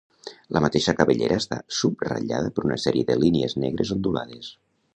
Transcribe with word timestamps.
La 0.55 0.61
mateixa 0.63 0.93
cabellera 1.01 1.37
està 1.41 1.59
subratllada 1.81 2.53
per 2.57 2.65
una 2.69 2.79
sèrie 2.85 3.09
de 3.11 3.19
línies 3.25 3.57
negres 3.65 3.93
ondulades. 3.97 4.51